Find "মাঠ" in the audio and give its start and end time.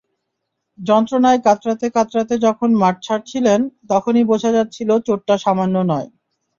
2.81-2.95